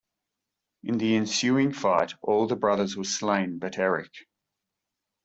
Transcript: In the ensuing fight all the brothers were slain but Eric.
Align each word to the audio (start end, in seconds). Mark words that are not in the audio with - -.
In 0.81 0.97
the 0.97 1.15
ensuing 1.15 1.73
fight 1.73 2.15
all 2.23 2.47
the 2.47 2.55
brothers 2.55 2.97
were 2.97 3.03
slain 3.03 3.59
but 3.59 3.77
Eric. 3.77 4.09